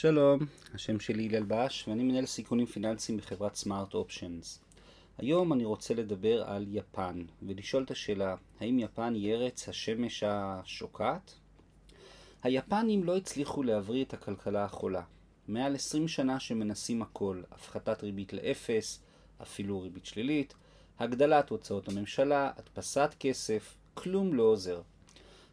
שלום, 0.00 0.38
השם 0.74 1.00
שלי 1.00 1.28
הלל 1.28 1.44
בש 1.48 1.88
ואני 1.88 2.02
מנהל 2.02 2.26
סיכונים 2.26 2.66
פיננסיים 2.66 3.18
בחברת 3.18 3.54
סמארט 3.54 3.94
אופשנס. 3.94 4.60
היום 5.18 5.52
אני 5.52 5.64
רוצה 5.64 5.94
לדבר 5.94 6.42
על 6.42 6.66
יפן 6.68 7.22
ולשאול 7.42 7.82
את 7.82 7.90
השאלה, 7.90 8.34
האם 8.60 8.78
יפן 8.78 9.14
היא 9.14 9.34
ארץ 9.34 9.68
השמש 9.68 10.22
השוקעת? 10.26 11.34
היפנים 12.42 13.04
לא 13.04 13.16
הצליחו 13.16 13.62
להבריא 13.62 14.04
את 14.04 14.14
הכלכלה 14.14 14.64
החולה. 14.64 15.02
מעל 15.48 15.74
20 15.74 16.08
שנה 16.08 16.40
שמנסים 16.40 17.02
הכל, 17.02 17.42
הפחתת 17.50 18.02
ריבית 18.02 18.32
לאפס, 18.32 19.00
אפילו 19.42 19.80
ריבית 19.80 20.06
שלילית, 20.06 20.54
הגדלת 20.98 21.50
הוצאות 21.50 21.88
הממשלה, 21.88 22.50
הדפסת 22.56 23.14
כסף, 23.20 23.74
כלום 23.94 24.34
לא 24.34 24.42
עוזר. 24.42 24.80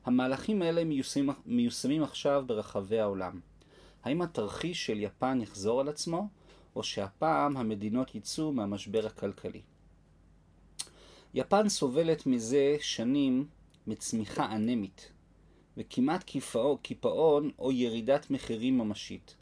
המהלכים 0.06 0.62
האלה 0.62 0.84
מיושמים, 0.84 1.30
מיושמים 1.46 2.04
עכשיו 2.04 2.44
ברחבי 2.48 3.00
העולם. 3.00 3.40
האם 4.06 4.22
התרחיש 4.22 4.86
של 4.86 5.00
יפן 5.00 5.42
יחזור 5.42 5.82
על 5.82 5.90
עצמו, 5.90 6.28
או 6.76 6.84
שהפעם 6.84 7.58
המדינות 7.58 8.16
יצאו 8.16 8.52
מהמשבר 8.52 9.06
הכלכלי? 9.06 9.62
יפן 11.34 11.70
סובלת 11.70 12.26
מזה 12.26 12.78
שנים 12.80 13.48
מצמיחה 13.88 14.56
אנמית, 14.56 15.12
וכמעט 15.78 16.32
קיפאון 16.82 17.52
או 17.60 17.72
ירידת 17.72 18.30
מחירים 18.32 18.78
ממשית. 18.78 19.36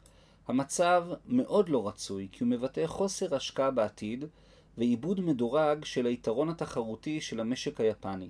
המצב 0.48 1.06
מאוד 1.26 1.68
לא 1.68 1.88
רצוי, 1.88 2.28
כי 2.32 2.44
הוא 2.44 2.50
מבטא 2.50 2.86
חוסר 2.86 3.34
השקעה 3.34 3.70
בעתיד 3.70 4.24
ועיבוד 4.78 5.20
מדורג 5.20 5.84
של 5.84 6.06
היתרון 6.06 6.48
התחרותי 6.48 7.20
של 7.20 7.40
המשק 7.40 7.80
היפני. 7.80 8.28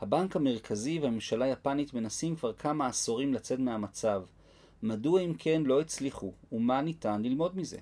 הבנק 0.00 0.36
המרכזי 0.36 0.98
והממשלה 0.98 1.44
היפנית 1.44 1.94
מנסים 1.94 2.36
כבר 2.36 2.52
כמה 2.52 2.86
עשורים 2.86 3.34
לצאת 3.34 3.58
מהמצב. 3.58 4.22
מדוע 4.82 5.20
אם 5.20 5.34
כן 5.38 5.62
לא 5.66 5.80
הצליחו, 5.80 6.32
ומה 6.52 6.80
ניתן 6.80 7.22
ללמוד 7.22 7.56
מזה? 7.56 7.78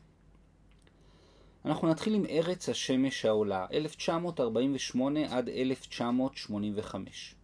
אנחנו 1.65 1.89
נתחיל 1.89 2.15
עם 2.15 2.27
ארץ 2.27 2.69
השמש 2.69 3.25
העולה, 3.25 3.67
1948 3.73 5.37
עד 5.37 5.49
1985. 5.49 7.35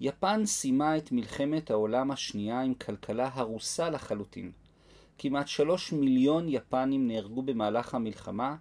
יפן 0.00 0.46
סיימה 0.46 0.96
את 0.96 1.12
מלחמת 1.12 1.70
העולם 1.70 2.10
השנייה 2.10 2.60
עם 2.60 2.74
כלכלה 2.74 3.30
הרוסה 3.32 3.90
לחלוטין. 3.90 4.52
כמעט 5.18 5.48
שלוש 5.48 5.92
מיליון 5.92 6.48
יפנים 6.48 7.06
נהרגו 7.06 7.42
במהלך 7.42 7.94
המלחמה, 7.94 8.56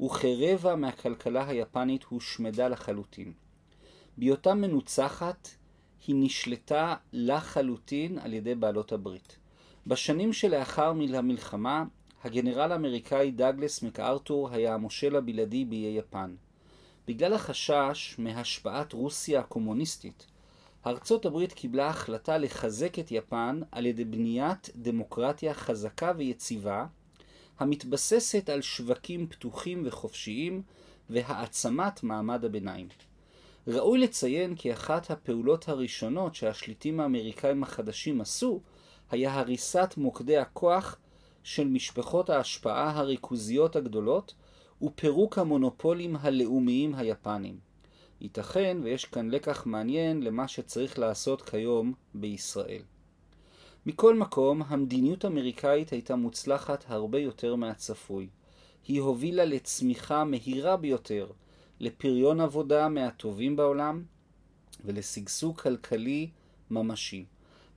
וכרבע 0.00 0.76
מהכלכלה 0.76 1.48
היפנית 1.48 2.04
הושמדה 2.04 2.68
לחלוטין. 2.68 3.32
בהיותה 4.16 4.54
מנוצחת, 4.54 5.48
היא 6.06 6.16
נשלטה 6.18 6.94
לחלוטין 7.12 8.18
על 8.18 8.32
ידי 8.32 8.54
בעלות 8.54 8.92
הברית. 8.92 9.39
בשנים 9.86 10.32
שלאחר 10.32 10.92
המלחמה, 11.14 11.84
הגנרל 12.24 12.72
האמריקאי 12.72 13.30
דאגלס 13.30 13.82
מקארתור 13.82 14.50
היה 14.50 14.74
המושל 14.74 15.16
הבלעדי 15.16 15.64
באיי 15.64 15.98
יפן. 15.98 16.34
בגלל 17.08 17.32
החשש 17.32 18.14
מהשפעת 18.18 18.92
רוסיה 18.92 19.40
הקומוניסטית, 19.40 20.26
ארצות 20.86 21.26
הברית 21.26 21.52
קיבלה 21.52 21.88
החלטה 21.88 22.38
לחזק 22.38 22.98
את 22.98 23.12
יפן 23.12 23.60
על 23.72 23.86
ידי 23.86 24.04
בניית 24.04 24.70
דמוקרטיה 24.76 25.54
חזקה 25.54 26.12
ויציבה, 26.16 26.86
המתבססת 27.58 28.48
על 28.48 28.62
שווקים 28.62 29.26
פתוחים 29.26 29.82
וחופשיים 29.86 30.62
והעצמת 31.10 32.02
מעמד 32.02 32.44
הביניים. 32.44 32.88
ראוי 33.66 33.98
לציין 33.98 34.54
כי 34.54 34.72
אחת 34.72 35.10
הפעולות 35.10 35.68
הראשונות 35.68 36.34
שהשליטים 36.34 37.00
האמריקאים 37.00 37.62
החדשים 37.62 38.20
עשו 38.20 38.60
היה 39.10 39.38
הריסת 39.38 39.94
מוקדי 39.96 40.36
הכוח 40.36 40.98
של 41.42 41.68
משפחות 41.68 42.30
ההשפעה 42.30 42.90
הריכוזיות 42.90 43.76
הגדולות 43.76 44.34
ופירוק 44.82 45.38
המונופולים 45.38 46.16
הלאומיים 46.16 46.94
היפניים. 46.94 47.58
ייתכן 48.20 48.78
ויש 48.82 49.04
כאן 49.04 49.30
לקח 49.30 49.66
מעניין 49.66 50.22
למה 50.22 50.48
שצריך 50.48 50.98
לעשות 50.98 51.42
כיום 51.42 51.92
בישראל. 52.14 52.82
מכל 53.86 54.14
מקום, 54.14 54.62
המדיניות 54.66 55.24
האמריקאית 55.24 55.90
הייתה 55.90 56.16
מוצלחת 56.16 56.84
הרבה 56.88 57.18
יותר 57.18 57.54
מהצפוי. 57.54 58.28
היא 58.88 59.00
הובילה 59.00 59.44
לצמיחה 59.44 60.24
מהירה 60.24 60.76
ביותר, 60.76 61.26
לפריון 61.80 62.40
עבודה 62.40 62.88
מהטובים 62.88 63.56
בעולם 63.56 64.04
ולשגשוג 64.84 65.60
כלכלי 65.60 66.30
ממשי. 66.70 67.24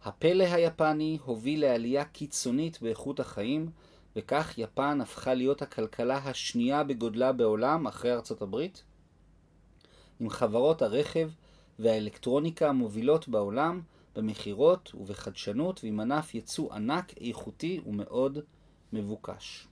הפלא 0.06 0.44
היפני 0.44 1.18
הוביל 1.26 1.62
לעלייה 1.62 2.06
קיצונית 2.06 2.82
באיכות 2.82 3.20
החיים, 3.20 3.72
וכך 4.16 4.58
יפן 4.58 5.02
הפכה 5.02 5.34
להיות 5.34 5.62
הכלכלה 5.62 6.18
השנייה 6.18 6.84
בגודלה 6.84 7.32
בעולם 7.32 7.88
אחרי 7.88 8.14
ארצות 8.14 8.42
הברית, 8.42 8.84
עם 10.20 10.30
חברות 10.30 10.82
הרכב 10.82 11.30
והאלקטרוניקה 11.80 12.70
המובילות 12.70 13.28
בעולם 13.28 13.82
במכירות 14.16 14.92
ובחדשנות 14.96 15.84
ועם 15.84 16.00
ענף 16.00 16.36
ייצוא 16.36 16.74
ענק, 16.74 17.14
איכותי 17.18 17.82
ומאוד 17.86 18.40
מבוקש. 18.94 19.68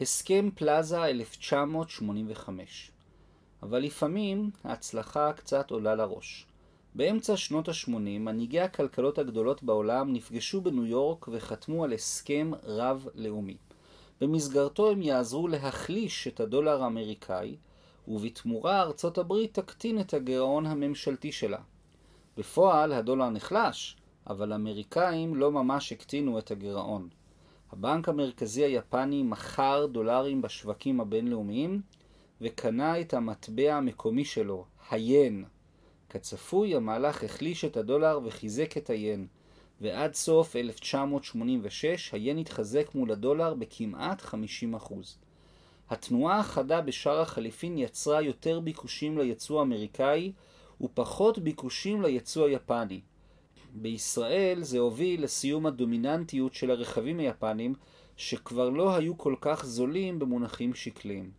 הסכם 0.00 0.48
פלאזה 0.54 1.04
1985 1.04 2.90
אבל 3.62 3.78
לפעמים 3.78 4.50
ההצלחה 4.64 5.32
קצת 5.32 5.70
עולה 5.70 5.94
לראש. 5.94 6.46
באמצע 6.94 7.36
שנות 7.36 7.68
ה-80 7.68 7.92
מנהיגי 7.94 8.60
הכלכלות 8.60 9.18
הגדולות 9.18 9.62
בעולם 9.62 10.12
נפגשו 10.12 10.60
בניו 10.60 10.86
יורק 10.86 11.28
וחתמו 11.28 11.84
על 11.84 11.92
הסכם 11.92 12.50
רב-לאומי. 12.64 13.56
במסגרתו 14.20 14.90
הם 14.90 15.02
יעזרו 15.02 15.48
להחליש 15.48 16.28
את 16.28 16.40
הדולר 16.40 16.82
האמריקאי, 16.82 17.56
ובתמורה 18.08 18.82
ארצות 18.82 19.18
הברית 19.18 19.54
תקטין 19.54 20.00
את 20.00 20.14
הגירעון 20.14 20.66
הממשלתי 20.66 21.32
שלה. 21.32 21.58
בפועל 22.36 22.92
הדולר 22.92 23.30
נחלש, 23.30 23.96
אבל 24.26 24.52
האמריקאים 24.52 25.34
לא 25.34 25.52
ממש 25.52 25.92
הקטינו 25.92 26.38
את 26.38 26.50
הגירעון. 26.50 27.08
הבנק 27.72 28.08
המרכזי 28.08 28.64
היפני 28.64 29.22
מכר 29.22 29.86
דולרים 29.86 30.42
בשווקים 30.42 31.00
הבינלאומיים 31.00 31.80
וקנה 32.40 33.00
את 33.00 33.14
המטבע 33.14 33.74
המקומי 33.74 34.24
שלו, 34.24 34.64
היין. 34.90 35.44
כצפוי, 36.10 36.74
המהלך 36.74 37.24
החליש 37.24 37.64
את 37.64 37.76
הדולר 37.76 38.20
וחיזק 38.24 38.76
את 38.76 38.90
היין, 38.90 39.26
ועד 39.80 40.14
סוף 40.14 40.56
1986 40.56 42.12
היין 42.12 42.38
התחזק 42.38 42.94
מול 42.94 43.10
הדולר 43.10 43.54
בכמעט 43.54 44.22
50%. 44.22 44.34
התנועה 45.90 46.38
החדה 46.38 46.80
בשער 46.80 47.20
החליפין 47.20 47.78
יצרה 47.78 48.22
יותר 48.22 48.60
ביקושים 48.60 49.18
ליצוא 49.18 49.58
האמריקאי 49.58 50.32
ופחות 50.80 51.38
ביקושים 51.38 52.02
ליצוא 52.02 52.46
היפני. 52.46 53.00
בישראל 53.72 54.62
זה 54.62 54.78
הוביל 54.78 55.24
לסיום 55.24 55.66
הדומיננטיות 55.66 56.54
של 56.54 56.70
הרכבים 56.70 57.18
היפנים 57.18 57.74
שכבר 58.16 58.68
לא 58.68 58.94
היו 58.94 59.18
כל 59.18 59.34
כך 59.40 59.64
זולים 59.64 60.18
במונחים 60.18 60.74
שקליים. 60.74 61.30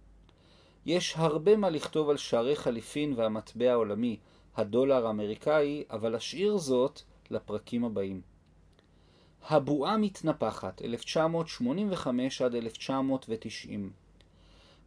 יש 0.85 1.13
הרבה 1.17 1.57
מה 1.57 1.69
לכתוב 1.69 2.09
על 2.09 2.17
שערי 2.17 2.55
חליפין 2.55 3.13
והמטבע 3.15 3.71
העולמי, 3.71 4.17
הדולר 4.55 5.07
האמריקאי, 5.07 5.83
אבל 5.89 6.15
אשאיר 6.15 6.57
זאת 6.57 7.01
לפרקים 7.31 7.85
הבאים. 7.85 8.21
הבועה 9.49 9.97
מתנפחת, 9.97 10.81
1985 10.81 12.41
עד 12.41 12.55
1990 12.55 13.91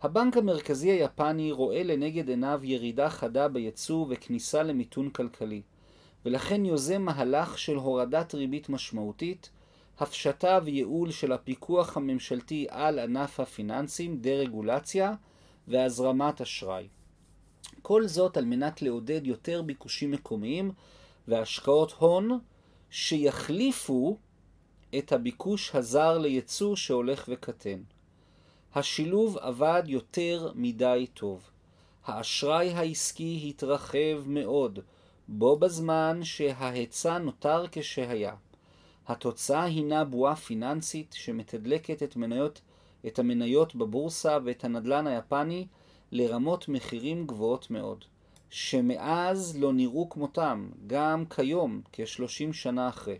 הבנק 0.04 0.36
המרכזי 0.36 0.90
היפני 0.90 1.52
רואה 1.52 1.82
לנגד 1.82 2.28
עיניו 2.28 2.60
ירידה 2.62 3.10
חדה 3.10 3.48
ביצוא 3.48 4.06
וכניסה 4.08 4.62
למיתון 4.62 5.10
כלכלי, 5.10 5.62
ולכן 6.24 6.64
יוזם 6.64 7.02
מהלך 7.02 7.58
של 7.58 7.76
הורדת 7.76 8.34
ריבית 8.34 8.68
משמעותית, 8.68 9.50
הפשטה 9.98 10.58
וייעול 10.64 11.10
של 11.10 11.32
הפיקוח 11.32 11.96
הממשלתי 11.96 12.66
על 12.70 12.98
ענף 12.98 13.40
הפיננסים, 13.40 14.16
דה-רגולציה 14.16 15.14
והזרמת 15.68 16.40
אשראי. 16.40 16.88
כל 17.82 18.06
זאת 18.06 18.36
על 18.36 18.44
מנת 18.44 18.82
לעודד 18.82 19.26
יותר 19.26 19.62
ביקושים 19.62 20.10
מקומיים 20.10 20.72
והשקעות 21.28 21.92
הון 21.92 22.38
שיחליפו 22.90 24.16
את 24.98 25.12
הביקוש 25.12 25.74
הזר 25.74 26.18
לייצוא 26.18 26.76
שהולך 26.76 27.24
וקטן. 27.28 27.82
השילוב 28.74 29.38
עבד 29.38 29.82
יותר 29.86 30.52
מדי 30.54 31.06
טוב. 31.14 31.50
האשראי 32.04 32.70
העסקי 32.70 33.46
התרחב 33.48 34.22
מאוד, 34.26 34.78
בו 35.28 35.56
בזמן 35.56 36.20
שההיצע 36.22 37.18
נותר 37.18 37.64
כשהיה. 37.72 38.34
התוצאה 39.06 39.64
הינה 39.64 40.04
בועה 40.04 40.36
פיננסית 40.36 41.14
שמתדלקת 41.18 42.02
את, 42.02 42.16
מניות, 42.16 42.60
את 43.06 43.18
המניות 43.18 43.74
בבורסה 43.74 44.38
ואת 44.44 44.64
הנדל"ן 44.64 45.06
היפני 45.06 45.66
לרמות 46.12 46.68
מחירים 46.68 47.26
גבוהות 47.26 47.70
מאוד, 47.70 48.04
שמאז 48.50 49.58
לא 49.58 49.72
נראו 49.72 50.08
כמותם, 50.08 50.70
גם 50.86 51.24
כיום, 51.26 51.80
כ-30 51.92 52.52
שנה 52.52 52.88
אחרי. 52.88 53.18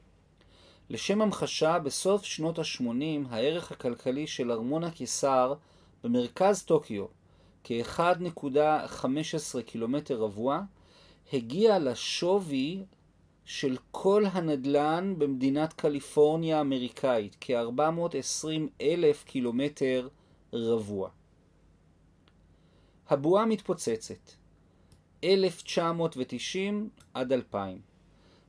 לשם 0.91 1.23
המחשה, 1.23 1.79
בסוף 1.79 2.25
שנות 2.25 2.59
ה-80 2.59 3.29
הערך 3.31 3.73
הכלכלי 3.73 4.27
של 4.27 4.53
ארמון 4.53 4.85
הקיסר 4.85 5.55
במרכז 6.05 6.63
טוקיו, 6.63 7.05
כ-1.15 7.65 9.63
קילומטר 9.63 10.17
רבוע, 10.17 10.61
הגיע 11.33 11.79
לשווי 11.79 12.85
של 13.45 13.77
כל 13.91 14.25
הנדל"ן 14.33 15.15
במדינת 15.19 15.73
קליפורניה 15.73 16.59
האמריקאית, 16.59 17.37
כ-420 17.41 18.47
אלף 18.81 19.25
קילומטר 19.25 20.09
רבוע. 20.53 21.09
הבועה 23.15 23.47
מתפוצצת 23.47 24.31
1990 25.25 26.89
עד 27.15 27.33
2000 27.33 27.81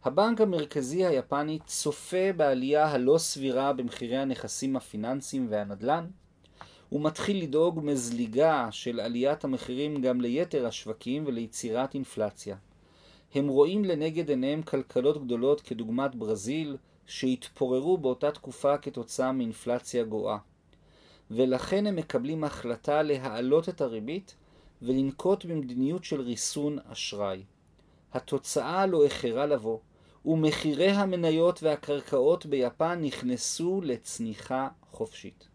הבנק 0.03 0.41
המרכזי 0.41 1.05
היפני 1.05 1.59
צופה 1.65 2.33
בעלייה 2.37 2.87
הלא 2.87 3.17
סבירה 3.17 3.73
במחירי 3.73 4.17
הנכסים 4.17 4.75
הפיננסיים 4.75 5.47
והנדל"ן. 5.49 6.05
הוא 6.89 7.01
מתחיל 7.01 7.43
לדאוג 7.43 7.79
מזליגה 7.83 8.67
של 8.71 8.99
עליית 8.99 9.43
המחירים 9.43 10.01
גם 10.01 10.21
ליתר 10.21 10.65
השווקים 10.65 11.23
וליצירת 11.25 11.93
אינפלציה. 11.93 12.57
הם 13.35 13.47
רואים 13.47 13.85
לנגד 13.85 14.29
עיניהם 14.29 14.61
כלכלות 14.61 15.25
גדולות 15.25 15.61
כדוגמת 15.61 16.15
ברזיל, 16.15 16.77
שהתפוררו 17.05 17.97
באותה 17.97 18.31
תקופה 18.31 18.77
כתוצאה 18.77 19.31
מאינפלציה 19.31 20.03
גואה. 20.03 20.37
ולכן 21.31 21.87
הם 21.87 21.95
מקבלים 21.95 22.43
החלטה 22.43 23.01
להעלות 23.01 23.69
את 23.69 23.81
הריבית 23.81 24.35
ולנקוט 24.85 25.45
במדיניות 25.45 26.03
של 26.03 26.21
ריסון 26.21 26.77
אשראי. 26.85 27.43
התוצאה 28.13 28.85
לא 28.85 29.03
איחרה 29.03 29.45
לבוא, 29.45 29.79
ומחירי 30.25 30.89
המניות 30.89 31.63
והקרקעות 31.63 32.45
ביפן 32.45 32.99
נכנסו 33.01 33.81
לצניחה 33.83 34.67
חופשית. 34.91 35.47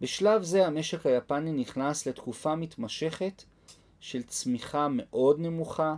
בשלב 0.00 0.42
זה 0.42 0.66
המשק 0.66 1.06
היפני 1.06 1.52
נכנס 1.52 2.06
לתקופה 2.06 2.56
מתמשכת 2.56 3.44
של 4.00 4.22
צמיחה 4.22 4.88
מאוד 4.90 5.40
נמוכה, 5.40 5.96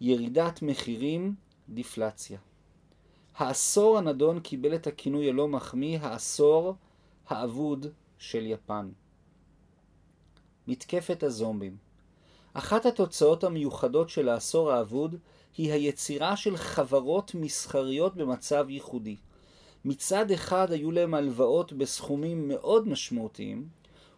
ירידת 0.00 0.62
מחירים, 0.62 1.34
דיפלציה. 1.68 2.38
העשור 3.36 3.98
הנדון 3.98 4.40
קיבל 4.40 4.74
את 4.74 4.86
הכינוי 4.86 5.28
הלא 5.28 5.48
מחמיא 5.48 5.98
העשור 5.98 6.74
האבוד 7.28 7.86
של 8.18 8.46
יפן. 8.46 8.90
מתקפת 10.70 11.22
הזומבים 11.22 11.76
אחת 12.54 12.86
התוצאות 12.86 13.44
המיוחדות 13.44 14.08
של 14.08 14.28
העשור 14.28 14.72
האבוד 14.72 15.16
היא 15.56 15.72
היצירה 15.72 16.36
של 16.36 16.56
חברות 16.56 17.34
מסחריות 17.34 18.16
במצב 18.16 18.66
ייחודי. 18.68 19.16
מצד 19.84 20.30
אחד 20.30 20.72
היו 20.72 20.92
להם 20.92 21.14
הלוואות 21.14 21.72
בסכומים 21.72 22.48
מאוד 22.48 22.88
משמעותיים, 22.88 23.68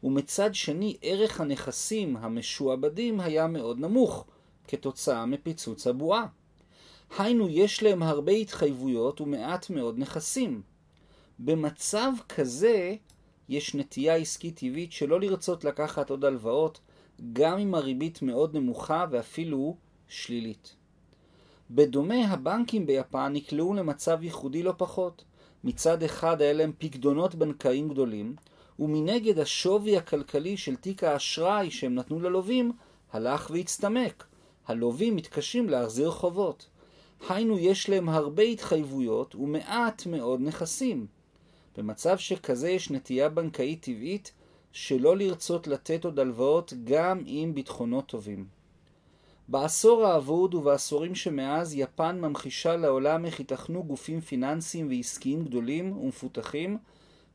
ומצד 0.05 0.55
שני 0.55 0.97
ערך 1.03 1.41
הנכסים 1.41 2.17
המשועבדים 2.17 3.21
היה 3.21 3.47
מאוד 3.47 3.79
נמוך, 3.79 4.25
כתוצאה 4.69 5.27
מפיצוץ 5.27 5.87
הבועה. 5.87 6.27
היינו, 7.19 7.49
יש 7.49 7.83
להם 7.83 8.03
הרבה 8.03 8.33
התחייבויות 8.33 9.21
ומעט 9.21 9.71
מאוד 9.71 9.99
נכסים. 9.99 10.63
במצב 11.39 12.13
כזה, 12.29 12.95
יש 13.53 13.75
נטייה 13.75 14.17
עסקית 14.17 14.57
טבעית 14.57 14.93
שלא 14.93 15.21
לרצות 15.21 15.65
לקחת 15.65 16.11
עוד 16.11 16.25
הלוואות, 16.25 16.81
גם 17.33 17.59
אם 17.59 17.75
הריבית 17.75 18.23
מאוד 18.23 18.57
נמוכה 18.57 19.07
ואפילו 19.11 19.77
שלילית. 20.09 20.77
בדומה, 21.71 22.25
הבנקים 22.29 22.87
ביפן 22.87 23.33
נקלעו 23.33 23.75
למצב 23.75 24.23
ייחודי 24.23 24.63
לא 24.63 24.75
פחות. 24.77 25.25
מצד 25.65 26.03
אחד 26.03 26.43
היה 26.43 26.53
להם 26.53 26.73
פקדונות 26.79 27.35
בנקאיים 27.35 27.89
גדולים, 27.89 28.37
ומנגד 28.79 29.39
השווי 29.39 29.97
הכלכלי 29.97 30.57
של 30.57 30.77
תיק 30.77 31.05
האשראי 31.05 31.71
שהם 31.71 31.95
נתנו 31.95 32.21
ללווים 32.21 32.73
הלך 33.13 33.51
והצטמק. 33.51 34.25
הלווים 34.67 35.17
מתקשים 35.17 35.69
להחזיר 35.69 36.11
חובות. 36.11 36.69
היינו, 37.29 37.59
יש 37.59 37.89
להם 37.89 38.09
הרבה 38.09 38.43
התחייבויות 38.43 39.35
ומעט 39.35 40.07
מאוד 40.07 40.41
נכסים. 40.41 41.07
במצב 41.77 42.19
שכזה 42.19 42.71
יש 42.71 42.91
נטייה 42.91 43.29
בנקאית 43.29 43.83
טבעית 43.83 44.33
שלא 44.73 45.17
לרצות 45.17 45.67
לתת 45.67 46.05
עוד 46.05 46.19
הלוואות 46.19 46.73
גם 46.85 47.23
עם 47.27 47.55
ביטחונות 47.55 48.07
טובים. 48.07 48.47
בעשור 49.49 50.07
האבוד 50.07 50.55
ובעשורים 50.55 51.15
שמאז 51.15 51.75
יפן 51.75 52.21
ממחישה 52.21 52.77
לעולם 52.77 53.25
איך 53.25 53.41
ייתכנו 53.41 53.85
גופים 53.85 54.21
פיננסיים 54.21 54.89
ועסקיים 54.89 55.45
גדולים 55.45 55.99
ומפותחים 55.99 56.79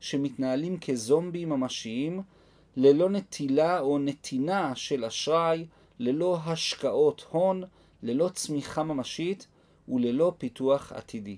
שמתנהלים 0.00 0.78
כזומבים 0.80 1.48
ממשיים 1.48 2.22
ללא 2.76 3.10
נטילה 3.10 3.80
או 3.80 3.98
נתינה 3.98 4.74
של 4.74 5.04
אשראי, 5.04 5.66
ללא 5.98 6.38
השקעות 6.44 7.24
הון, 7.30 7.64
ללא 8.02 8.28
צמיחה 8.34 8.82
ממשית 8.82 9.46
וללא 9.88 10.32
פיתוח 10.38 10.92
עתידי. 10.92 11.36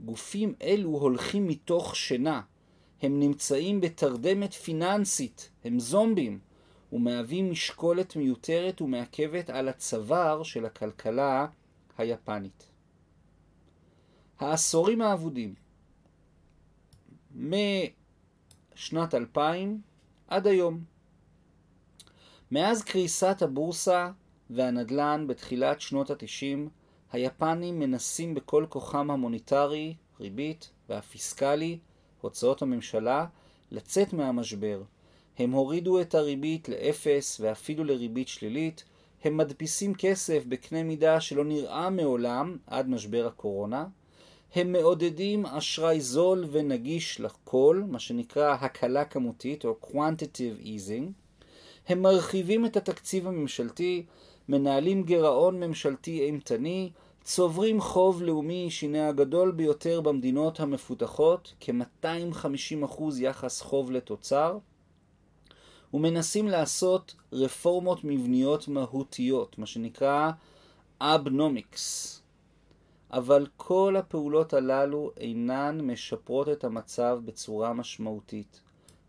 גופים 0.00 0.54
אלו 0.62 0.90
הולכים 0.90 1.46
מתוך 1.46 1.96
שינה, 1.96 2.40
הם 3.02 3.20
נמצאים 3.20 3.80
בתרדמת 3.80 4.52
פיננסית, 4.52 5.50
הם 5.64 5.80
זומבים, 5.80 6.38
ומהווים 6.92 7.50
משקולת 7.50 8.16
מיותרת 8.16 8.80
ומעכבת 8.80 9.50
על 9.50 9.68
הצוואר 9.68 10.42
של 10.42 10.66
הכלכלה 10.66 11.46
היפנית. 11.98 12.66
העשורים 14.38 15.02
האבודים 15.02 15.54
משנת 17.34 19.14
2000 19.14 19.80
עד 20.28 20.46
היום. 20.46 20.84
מאז 22.50 22.82
קריסת 22.82 23.42
הבורסה 23.42 24.10
והנדל"ן 24.50 25.26
בתחילת 25.26 25.80
שנות 25.80 26.10
התשעים, 26.10 26.68
היפנים 27.16 27.78
מנסים 27.78 28.34
בכל 28.34 28.66
כוחם 28.68 29.10
המוניטרי, 29.10 29.94
ריבית 30.20 30.70
והפיסקלי, 30.88 31.78
הוצאות 32.20 32.62
הממשלה, 32.62 33.26
לצאת 33.70 34.12
מהמשבר. 34.12 34.82
הם 35.38 35.52
הורידו 35.52 36.00
את 36.00 36.14
הריבית 36.14 36.68
לאפס 36.68 37.40
ואפילו 37.40 37.84
לריבית 37.84 38.28
שלילית, 38.28 38.84
הם 39.24 39.36
מדפיסים 39.36 39.94
כסף 39.94 40.44
בקנה 40.48 40.82
מידה 40.82 41.20
שלא 41.20 41.44
נראה 41.44 41.90
מעולם 41.90 42.56
עד 42.66 42.88
משבר 42.88 43.26
הקורונה, 43.26 43.86
הם 44.54 44.72
מעודדים 44.72 45.46
אשראי 45.46 46.00
זול 46.00 46.44
ונגיש 46.50 47.20
לכל, 47.20 47.82
מה 47.88 47.98
שנקרא 47.98 48.52
הקלה 48.52 49.04
כמותית 49.04 49.64
או 49.64 49.76
quantitative 49.82 50.64
easing, 50.64 51.10
הם 51.88 52.02
מרחיבים 52.02 52.66
את 52.66 52.76
התקציב 52.76 53.26
הממשלתי, 53.26 54.06
מנהלים 54.48 55.02
גירעון 55.02 55.60
ממשלתי 55.60 56.20
אימתני, 56.20 56.90
צוברים 57.22 57.80
חוב 57.80 58.22
לאומי 58.22 58.70
שיני 58.70 59.00
הגדול 59.00 59.50
ביותר 59.50 60.00
במדינות 60.00 60.60
המפותחות, 60.60 61.54
כ-250% 61.60 63.02
יחס 63.18 63.60
חוב 63.60 63.90
לתוצר, 63.90 64.58
ומנסים 65.94 66.48
לעשות 66.48 67.14
רפורמות 67.32 68.00
מבניות 68.04 68.68
מהותיות, 68.68 69.58
מה 69.58 69.66
שנקרא 69.66 70.30
אבנומיקס. 71.00 72.22
אבל 73.10 73.46
כל 73.56 73.96
הפעולות 73.98 74.54
הללו 74.54 75.10
אינן 75.16 75.80
משפרות 75.80 76.48
את 76.48 76.64
המצב 76.64 77.20
בצורה 77.24 77.72
משמעותית. 77.72 78.60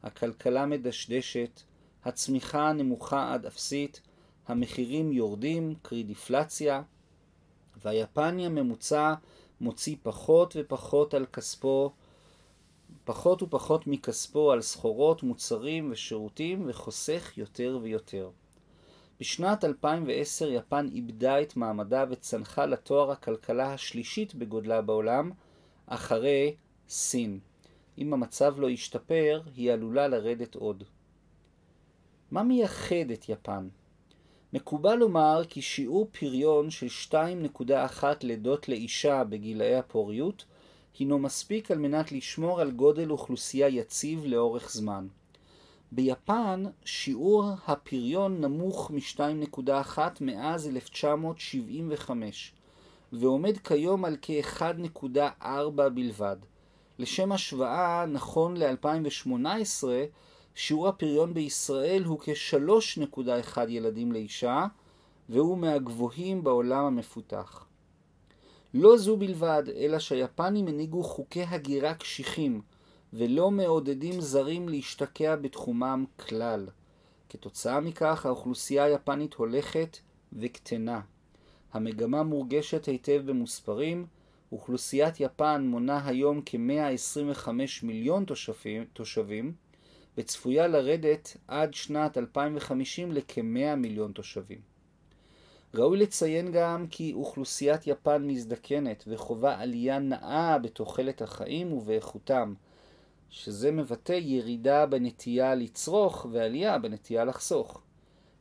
הכלכלה 0.03 0.65
מדשדשת, 0.65 1.62
הצמיחה 2.06 2.74
נמוכה 2.74 3.34
עד 3.34 3.46
אפסית, 3.46 4.01
המחירים 4.47 5.11
יורדים, 5.11 5.75
קרי 5.81 6.03
דיפלציה, 6.03 6.81
והיפני 7.83 8.45
הממוצע 8.45 9.13
מוציא 9.61 9.95
פחות 10.03 10.55
ופחות 10.59 11.13
על 11.13 11.25
כספו, 11.25 11.91
פחות 13.03 13.43
ופחות 13.43 13.87
מכספו 13.87 14.51
על 14.51 14.61
סחורות, 14.61 15.23
מוצרים 15.23 15.91
ושירותים, 15.91 16.63
וחוסך 16.67 17.37
יותר 17.37 17.79
ויותר. 17.81 18.29
בשנת 19.19 19.63
2010 19.63 20.51
יפן 20.51 20.87
איבדה 20.91 21.41
את 21.41 21.55
מעמדה 21.55 22.05
וצנחה 22.09 22.65
לתואר 22.65 23.11
הכלכלה 23.11 23.73
השלישית 23.73 24.35
בגודלה 24.35 24.81
בעולם, 24.81 25.31
אחרי 25.85 26.55
סין. 26.89 27.39
אם 27.97 28.13
המצב 28.13 28.59
לא 28.59 28.69
ישתפר, 28.69 29.41
היא 29.55 29.71
עלולה 29.71 30.07
לרדת 30.07 30.55
עוד. 30.55 30.83
מה 32.31 32.43
מייחד 32.43 33.11
את 33.13 33.29
יפן? 33.29 33.67
מקובל 34.57 34.95
לומר 34.95 35.41
כי 35.49 35.61
שיעור 35.61 36.07
פריון 36.11 36.69
של 36.69 36.87
2.1 37.09 38.03
לידות 38.23 38.69
לאישה 38.69 39.23
בגילאי 39.23 39.75
הפוריות 39.75 40.45
הינו 40.99 41.19
מספיק 41.19 41.71
על 41.71 41.77
מנת 41.77 42.11
לשמור 42.11 42.61
על 42.61 42.71
גודל 42.71 43.11
אוכלוסייה 43.11 43.67
יציב 43.67 44.25
לאורך 44.25 44.71
זמן. 44.71 45.07
ביפן 45.91 46.63
שיעור 46.85 47.45
הפריון 47.67 48.41
נמוך 48.41 48.91
מ-2.1 48.91 49.97
מאז 50.21 50.67
1975. 50.67 52.53
ועומד 53.11 53.57
כיום 53.57 54.05
על 54.05 54.17
כ-1.4 54.21 55.89
בלבד. 55.93 56.37
לשם 56.99 57.31
השוואה, 57.31 58.05
נכון 58.05 58.57
ל-2018, 58.57 59.83
שיעור 60.59 60.87
הפריון 60.87 61.33
בישראל 61.33 62.03
הוא 62.03 62.19
כ-3.1 62.19 63.57
ילדים 63.67 64.11
לאישה, 64.11 64.65
והוא 65.29 65.57
מהגבוהים 65.57 66.43
בעולם 66.43 66.85
המפותח. 66.85 67.65
לא 68.73 68.97
זו 68.97 69.17
בלבד, 69.17 69.63
אלא 69.75 69.99
שהיפנים 69.99 70.67
הנהיגו 70.67 71.03
חוקי 71.03 71.43
הגירה 71.43 71.93
קשיחים, 71.93 72.61
ולא 73.13 73.51
מעודדים 73.51 74.21
זרים 74.21 74.69
להשתקע 74.69 75.35
בתחומם 75.35 76.05
כלל. 76.19 76.67
כתוצאה 77.29 77.79
מכך 77.79 78.25
האוכלוסייה 78.25 78.83
היפנית 78.83 79.33
הולכת 79.33 79.97
וקטנה. 80.33 81.01
המגמה 81.73 82.23
מורגשת 82.23 82.85
היטב 82.85 83.21
במוספרים, 83.25 84.05
אוכלוסיית 84.51 85.19
יפן 85.19 85.67
מונה 85.67 86.07
היום 86.07 86.41
כ-125 86.45 87.49
מיליון 87.83 88.25
תושבים, 88.25 88.85
תושבים, 88.93 89.66
וצפויה 90.17 90.67
לרדת 90.67 91.38
עד 91.47 91.74
שנת 91.74 92.17
2050 92.17 93.12
לכ-100 93.12 93.75
מיליון 93.77 94.12
תושבים. 94.12 94.59
ראוי 95.74 95.97
לציין 95.97 96.51
גם 96.51 96.86
כי 96.89 97.13
אוכלוסיית 97.13 97.88
יפן 97.88 98.27
מזדקנת 98.27 99.03
וחווה 99.07 99.62
עלייה 99.62 100.00
נאה 100.00 100.57
בתוחלת 100.59 101.21
החיים 101.21 101.74
ובאיכותם, 101.74 102.53
שזה 103.29 103.71
מבטא 103.71 104.13
ירידה 104.13 104.86
בנטייה 104.86 105.55
לצרוך 105.55 106.25
ועלייה 106.31 106.79
בנטייה 106.79 107.25
לחסוך. 107.25 107.81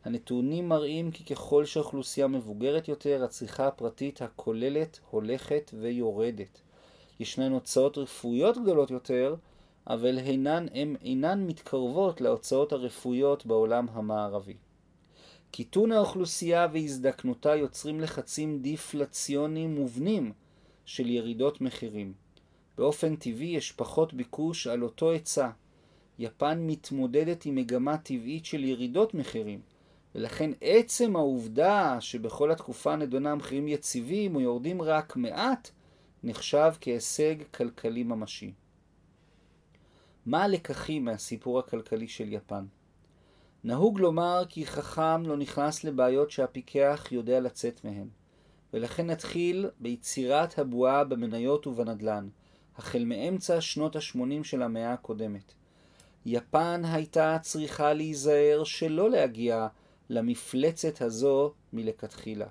הנתונים 0.05 0.69
מראים 0.69 1.11
כי 1.11 1.25
ככל 1.25 1.65
שהאוכלוסייה 1.65 2.27
מבוגרת 2.27 2.89
יותר, 2.89 3.25
הצריכה 3.25 3.67
הפרטית 3.67 4.23
הכוללת 4.23 5.01
הולכת 5.11 5.71
ויורדת. 5.81 6.61
ישנן 7.21 7.53
הוצאות 7.53 7.99
רפואיות 7.99 8.59
גדולות 8.59 8.91
יותר, 8.91 9.35
אבל 9.87 10.19
אינן, 10.19 10.67
הן 10.75 10.97
אינן 11.03 11.47
מתקרבות 11.47 12.21
להוצאות 12.21 12.73
הרפואיות 12.73 13.47
בעולם 13.47 13.87
המערבי. 13.93 14.57
קיטון 15.51 15.93
האוכלוסייה 15.93 16.67
והזדקנותה 16.73 17.57
יוצרים 17.57 18.01
לחצים 18.01 18.59
דיפלציוניים 18.59 19.75
מובנים 19.75 20.33
של 20.85 21.11
ירידות 21.11 21.61
מחירים. 21.61 22.13
באופן 22.79 23.17
טבעי 23.17 23.47
יש 23.47 23.73
פחות 23.73 24.15
ביקוש 24.15 24.67
על 24.67 24.83
אותו 24.83 25.11
היצע. 25.11 25.51
יפן 26.19 26.67
מתמודדת 26.67 27.45
עם 27.47 27.55
מגמה 27.55 27.99
טבעית 27.99 28.45
של 28.45 28.65
ירידות 28.65 29.15
מחירים, 29.15 29.61
ולכן 30.15 30.51
עצם 30.61 31.17
העובדה 31.17 31.97
שבכל 32.01 32.51
התקופה 32.51 32.93
הנדונה 32.93 33.33
המחירים 33.33 33.69
יציבים 33.69 34.35
או 34.37 34.41
יורדים 34.41 34.83
רק 34.83 35.17
מעט, 35.17 35.71
נחשב 36.23 36.73
כהישג 36.81 37.35
כלכלי 37.55 38.03
ממשי. 38.03 38.53
מה 40.27 40.45
הלקחים 40.45 41.05
מהסיפור 41.05 41.59
הכלכלי 41.59 42.09
של 42.09 42.33
יפן? 42.33 42.65
נהוג 43.65 44.01
לומר 44.01 44.43
כי 44.49 44.67
חכם 44.67 45.27
לא 45.27 45.37
נכנס 45.37 45.85
לבעיות 45.85 46.31
שהפיקח 46.31 47.09
יודע 47.11 47.41
לצאת 47.41 47.85
מהן, 47.85 48.09
ולכן 48.73 49.07
נתחיל 49.07 49.67
ביצירת 49.81 50.59
הבועה 50.59 51.05
במניות 51.05 51.67
ובנדל"ן, 51.67 52.29
החל 52.77 53.05
מאמצע 53.05 53.61
שנות 53.61 53.97
ה-80 53.97 54.45
של 54.45 54.63
המאה 54.63 54.93
הקודמת. 54.93 55.53
יפן 56.27 56.83
הייתה 56.85 57.37
צריכה 57.43 57.93
להיזהר 57.93 58.65
שלא 58.65 59.11
להגיע 59.11 59.67
למפלצת 60.11 61.03
הזו 61.03 61.53
מלכתחילה. 61.73 62.47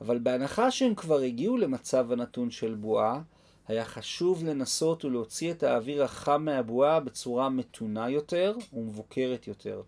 אבל 0.00 0.18
בהנחה 0.18 0.70
שהם 0.70 0.94
כבר 0.94 1.18
הגיעו 1.18 1.56
למצב 1.56 2.12
הנתון 2.12 2.50
של 2.50 2.74
בועה, 2.74 3.20
היה 3.68 3.84
חשוב 3.84 4.44
לנסות 4.44 5.04
ולהוציא 5.04 5.50
את 5.50 5.62
האוויר 5.62 6.04
החם 6.04 6.44
מהבועה 6.44 7.00
בצורה 7.00 7.48
מתונה 7.48 8.10
יותר 8.10 8.54
ומבוקרת 8.72 9.46
יותר. 9.46 9.82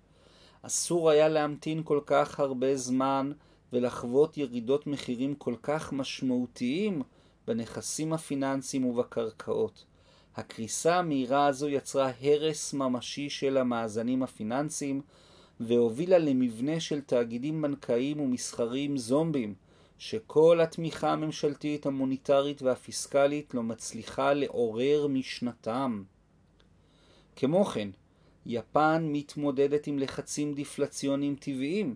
אסור 0.62 1.10
היה 1.10 1.28
להמתין 1.28 1.82
כל 1.84 2.00
כך 2.06 2.40
הרבה 2.40 2.76
זמן 2.76 3.32
ולחוות 3.72 4.36
ירידות 4.36 4.86
מחירים 4.86 5.34
כל 5.34 5.54
כך 5.62 5.92
משמעותיים 5.92 7.02
בנכסים 7.46 8.12
הפיננסיים 8.12 8.84
ובקרקעות. 8.84 9.84
הקריסה 10.36 10.96
המהירה 10.96 11.46
הזו 11.46 11.68
יצרה 11.68 12.10
הרס 12.22 12.74
ממשי 12.74 13.30
של 13.30 13.56
המאזנים 13.56 14.22
הפיננסיים 14.22 15.00
והובילה 15.60 16.18
למבנה 16.18 16.80
של 16.80 17.00
תאגידים 17.00 17.62
בנקאיים 17.62 18.20
ומסחריים 18.20 18.96
זומבים, 18.96 19.54
שכל 20.00 20.60
התמיכה 20.60 21.12
הממשלתית, 21.12 21.86
המוניטרית 21.86 22.62
והפיסקלית 22.62 23.54
לא 23.54 23.62
מצליחה 23.62 24.32
לעורר 24.32 25.06
משנתם. 25.06 26.02
כמו 27.36 27.64
כן, 27.64 27.88
יפן 28.46 29.08
מתמודדת 29.12 29.86
עם 29.86 29.98
לחצים 29.98 30.54
דיפלציוניים 30.54 31.36
טבעיים, 31.36 31.94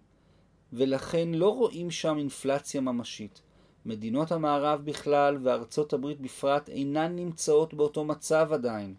ולכן 0.73 1.29
לא 1.35 1.55
רואים 1.55 1.91
שם 1.91 2.19
אינפלציה 2.19 2.81
ממשית. 2.81 3.43
מדינות 3.87 4.33
המערב 4.33 4.81
בכלל 4.85 5.39
וארצות 5.43 5.93
הברית 5.93 6.21
בפרט 6.21 6.69
אינן 6.69 7.17
נמצאות 7.17 7.75
באותו 7.75 8.05
מצב 8.05 8.49
עדיין, 8.53 8.95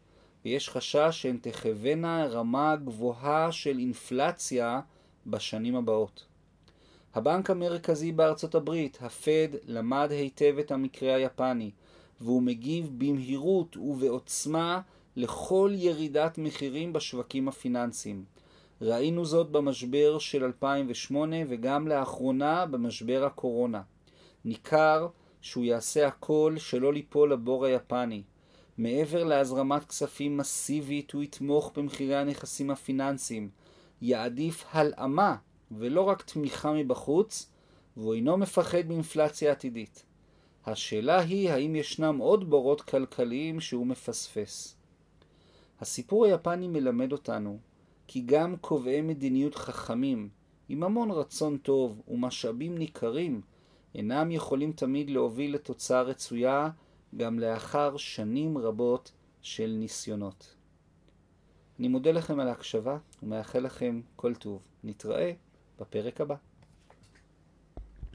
ויש 0.46 0.70
חשש 0.70 1.10
שהן 1.12 1.38
תחוונה 1.42 2.26
רמה 2.26 2.76
גבוהה 2.76 3.52
של 3.52 3.78
אינפלציה 3.80 4.80
בשנים 5.28 5.76
הבאות. 5.76 6.26
הבנק 7.16 7.50
המרכזי 7.50 8.12
בארצות 8.12 8.56
הברית, 8.56 8.98
הפד, 9.02 9.48
למד 9.68 10.08
היטב 10.12 10.56
את 10.60 10.72
המקרה 10.72 11.16
היפני, 11.16 11.72
והוא 12.22 12.42
מגיב 12.42 12.90
במהירות 12.98 13.78
ובעוצמה 13.78 14.82
לכל 15.16 15.72
ירידת 15.74 16.38
מחירים 16.38 16.94
בשווקים 16.94 17.48
הפיננסיים. 17.48 18.24
ראינו 18.82 19.26
זאת 19.26 19.50
במשבר 19.52 20.20
של 20.20 20.44
2008 20.44 21.36
וגם 21.48 21.88
לאחרונה 21.88 22.66
במשבר 22.66 23.26
הקורונה. 23.26 23.82
ניכר 24.46 25.08
שהוא 25.42 25.66
יעשה 25.66 26.08
הכל 26.08 26.56
שלא 26.58 26.94
ליפול 26.94 27.32
לבור 27.32 27.66
היפני. 27.66 28.24
מעבר 28.78 29.24
להזרמת 29.24 29.86
כספים 29.86 30.38
מסיבית 30.38 31.12
הוא 31.12 31.24
יתמוך 31.24 31.72
במחירי 31.76 32.16
הנכסים 32.16 32.72
הפיננסיים. 32.72 33.50
יעדיף 34.02 34.66
הלאמה 34.72 35.36
ולא 35.72 36.02
רק 36.02 36.22
תמיכה 36.22 36.74
מבחוץ, 36.74 37.52
והוא 37.98 38.14
אינו 38.14 38.38
מפחד 38.38 38.88
מאינפלציה 38.88 39.52
עתידית. 39.52 40.06
השאלה 40.66 41.20
היא 41.20 41.50
האם 41.50 41.76
ישנם 41.76 42.18
עוד 42.18 42.50
בורות 42.50 42.82
כלכליים 42.82 43.60
שהוא 43.60 43.88
מפספס. 43.88 44.76
הסיפור 45.80 46.26
היפני 46.26 46.68
מלמד 46.68 47.12
אותנו 47.12 47.58
כי 48.08 48.22
גם 48.22 48.56
קובעי 48.58 49.02
מדיניות 49.02 49.56
חכמים, 49.56 50.30
עם 50.70 50.84
המון 50.84 51.12
רצון 51.12 51.58
טוב 51.58 52.02
ומשאבים 52.08 52.78
ניכרים, 52.78 53.42
אינם 53.96 54.32
יכולים 54.32 54.72
תמיד 54.72 55.10
להוביל 55.10 55.54
לתוצאה 55.54 56.02
רצויה 56.02 56.70
גם 57.18 57.40
לאחר 57.40 57.98
שנים 57.98 58.58
רבות 58.58 59.12
של 59.42 59.76
ניסיונות. 59.80 60.56
אני 61.80 61.88
מודה 61.88 62.12
לכם 62.12 62.40
על 62.40 62.48
ההקשבה 62.48 62.98
ומאחל 63.24 63.60
לכם 63.60 64.02
כל 64.16 64.36
טוב. 64.36 64.62
נתראה 64.84 65.32
בפרק 65.80 66.22
הבא. 66.22 66.36